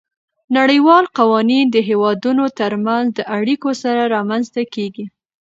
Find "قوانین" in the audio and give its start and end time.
1.17-1.65